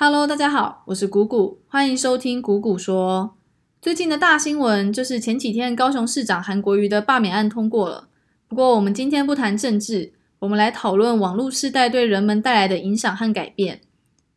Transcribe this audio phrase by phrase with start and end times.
[0.00, 3.34] Hello，大家好，我是谷谷，欢迎收听谷谷说。
[3.82, 8.06] 最近的大新闻就是前几天高雄市长韩国瑜的罢免案通过了。
[8.46, 13.80] 不过我们今天不谈政治，我们来讨论网络世代对人们带来的影响和改变。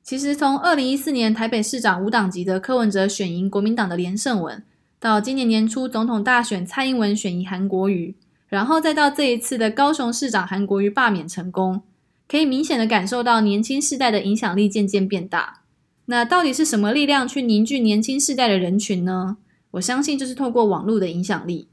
[0.02, 4.64] 其实从二零一四年台北市长无党籍的柯文哲选赢国民党的连胜文，
[5.00, 8.16] 到今年年初总统大选蔡英文选赢韩国瑜，
[8.48, 11.84] 然后再到这一次的高雄市长韩国瑜罢免成功。
[12.32, 15.64] 可以明显的感受到年轻世代的影响力渐渐变大。
[16.06, 19.36] 那到底是什么力量去凝聚年轻世代的人群呢？
[19.72, 21.68] 我相信就是透过网络的影响力。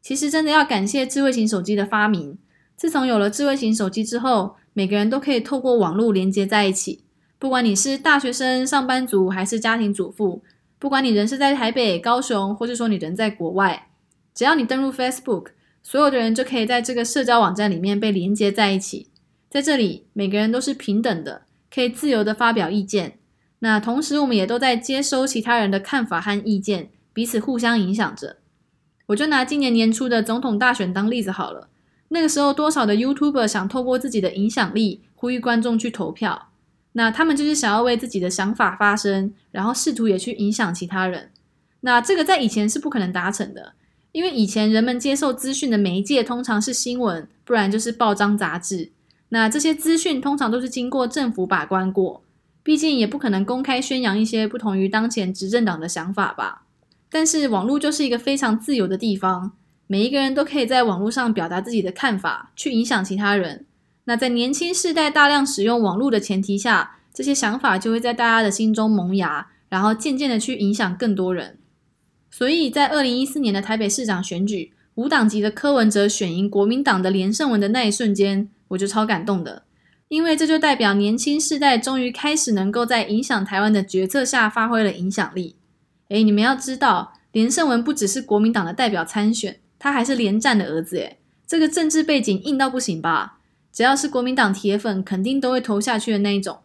[0.00, 2.38] 其实真的要感谢智慧型手机的发明。
[2.76, 7.04] 自从有了智慧型手机之后，每个人都可以透过网络连接在一起。
[7.38, 10.42] 不管你是大学生、上班族还是家庭主妇，
[10.78, 13.88] 不管你人是在台北、高雄，或是说你人在国外，
[14.34, 15.48] 只要你登录 Facebook，
[15.82, 19.08] 所有的人就可以在这个社交网站里面被连接在一起。
[19.50, 21.42] 在这里，每个人都是平等的，
[21.74, 23.18] 可以自由的发表意见。
[23.58, 28.36] 那同时，我们也都在接收其他人的看法和意见，彼此互相影响着。
[29.06, 31.68] 我就拿今年年初的总统大选当例子好了。
[32.10, 36.50] 那个时候，多少的 YouTuber 想透过自己的影响力呼吁观众去投票？
[36.92, 41.32] 那他们就是想要为自己的想法发声，然后试图也去影响其他人。
[41.80, 43.72] 那这个在以前是不可能达成的，
[44.12, 48.92] 因为以前人们接受资讯的媒介通常是新闻，不然就是报章杂志。
[49.30, 52.22] 那这些资讯通常都是经过政府把关过，
[52.62, 56.66] 毕竟也不可能公开宣扬一些不同于当前执政党的想法吧。
[57.08, 59.52] 但是网络就是一个非常自由的地方，
[59.86, 63.66] 每一个人都可以在网络上表达自己的看法，去影响其他人。
[64.04, 71.58] 那在年轻世代大量使用网络的前提下，这些想法就会在大家的心中萌芽，然后渐渐的去影响更多人。
[72.30, 78.48] 所以在二零一四年的台北市长选举，无党籍的柯文哲选赢国民党的连胜文的那一瞬间。
[78.70, 79.62] 我就超感动的，
[80.08, 85.56] 因为这就代表年轻世代终于开始能够在影响台湾的决策下发挥了影响力。
[86.08, 90.96] 诶，你们要知道，连胜文不只是国民党的代表参选，他还是连战的儿子。
[90.96, 93.38] 诶，这个政治背景硬到不行吧？
[93.72, 96.58] 只要是国民党铁粉，肯定都会投下去的那一种。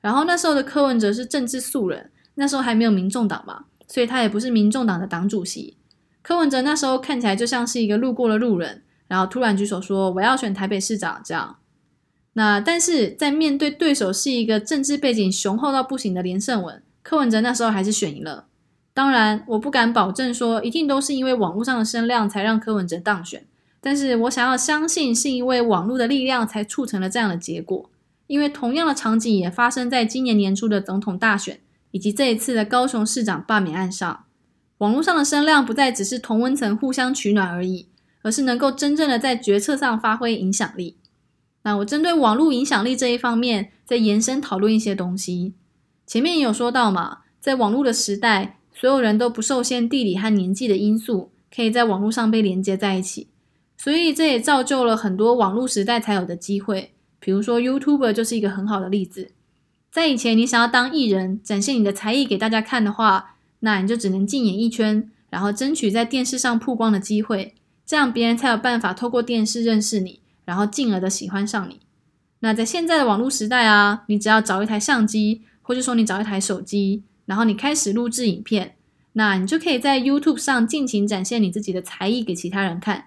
[0.00, 5.76] 然后那时候的柯文哲是政治素人，那时候还没有民众党嘛，所以他也不是民众党的党主席。
[6.22, 8.82] 柯文哲那时候看起来就像是一个路过的路人。
[9.08, 11.56] 然后突然举手说：“我要选台北市长。”这样，
[12.34, 18.46] 那但是在面对对手是一个政治背景雄厚到不行的连胜文，柯文哲那时候还是选赢了。
[18.94, 23.46] 当然，我不敢保证说一定都是因为网络上的声量才让柯文哲当选，
[23.80, 27.90] 但是我想要相信是因为网络的力量才促成了这样的结果。
[28.26, 31.60] 因为同样的场景也发生在今年年初的总统大选
[31.92, 34.24] 以及这一次的高雄市长罢免案上，
[34.78, 37.88] 网络上的声量不再只是同温层互相取暖而已。
[38.22, 40.96] 而是能够真正的在决策上发挥影响力。
[41.62, 45.54] 那我针对网络影响力这一方面，再延伸讨论一些东西。
[46.06, 53.28] 前面也有说到嘛，在网络的时代，所有人都不受限地理和年纪的因素，可以在网络上被连接在一起。
[53.76, 56.92] 所以这也造就了很多网络时代才有的机会。
[57.20, 59.32] 比如说 YouTuber 就是一个很好的例子。
[59.90, 67.54] 在以前，你想要当艺人，展现你的才艺给大家看的话，那你就只能进演艺圈，然后争取在电视上曝光的机会。
[67.88, 71.80] 这样别人才有办法透过电视认识你，然后进而的喜欢上你。
[72.40, 78.76] 那在现在的网络时代啊，你只要找一台相机，或者说你找一台手机，然后你开始录制影片，
[79.14, 83.06] 那你就可以在 YouTube 上尽情展现你自己的才艺给其他人看。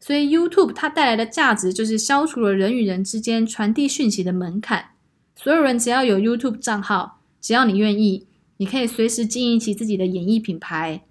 [0.00, 4.92] 所以 YouTube 它带来的价值就是消除了人与人之间传递讯息的门槛。
[5.36, 8.26] 所有人只要有 YouTube 账号，只要你愿意，
[8.56, 11.02] 你可以随时经营起自己的演艺品牌。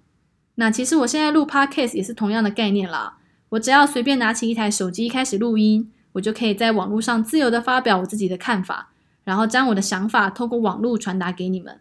[0.56, 3.18] 那其实我现在录 podcast 也是同样的概念啦。
[3.50, 8.90] 我只要随便拿起一台手机开始录音，我就可以在网络上自由的发表我自己的看法，
[9.24, 11.80] 然后将我的想法透过网络传达给你们。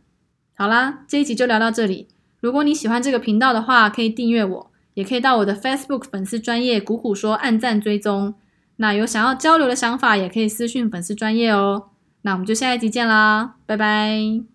[0.56, 2.08] 好啦，这一集就聊到这里。
[2.40, 8.34] 如果你喜欢这个频道的话，可以订阅我，也可以到我的 Facebook 粉丝专业谷谷说按赞追踪。
[8.78, 11.90] 那有想要交流的想法，也可以私讯粉丝专业哦。
[12.24, 14.51] 那我们就下一集见啦，拜拜。